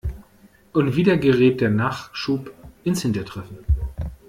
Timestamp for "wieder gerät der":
0.95-1.69